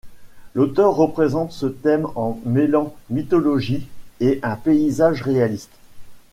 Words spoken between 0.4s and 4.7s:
L'auteur représente ce thème en mêlant mythologie et un